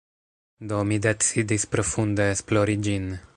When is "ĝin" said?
2.89-3.07